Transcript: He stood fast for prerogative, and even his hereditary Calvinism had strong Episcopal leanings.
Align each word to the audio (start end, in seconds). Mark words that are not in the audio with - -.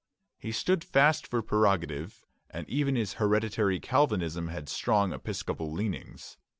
He 0.39 0.51
stood 0.51 0.83
fast 0.83 1.27
for 1.27 1.43
prerogative, 1.43 2.25
and 2.49 2.67
even 2.67 2.95
his 2.95 3.13
hereditary 3.21 3.79
Calvinism 3.79 4.47
had 4.47 4.67
strong 4.67 5.13
Episcopal 5.13 5.71
leanings. 5.71 6.37